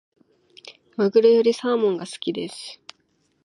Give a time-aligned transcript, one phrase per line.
[0.97, 2.81] マグロよりサーモンが好きです。